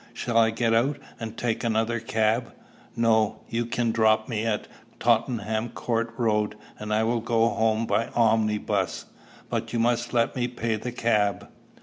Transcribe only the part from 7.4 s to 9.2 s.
home by omnibus.